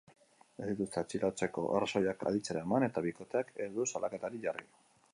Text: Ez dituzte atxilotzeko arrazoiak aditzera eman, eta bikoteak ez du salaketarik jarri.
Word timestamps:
Ez 0.63 0.69
dituzte 0.69 0.99
atxilotzeko 1.01 1.67
arrazoiak 1.81 2.27
aditzera 2.31 2.65
eman, 2.67 2.89
eta 2.91 3.07
bikoteak 3.11 3.55
ez 3.67 3.71
du 3.79 3.91
salaketarik 3.95 4.47
jarri. 4.49 4.71